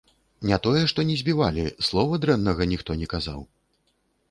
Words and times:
Не 0.51 0.57
тое, 0.67 0.79
што 0.91 1.05
не 1.09 1.17
збівалі, 1.19 1.65
слова 1.89 2.21
дрэннага 2.25 2.69
ніхто 2.75 2.99
не 3.05 3.13
казаў! 3.15 3.39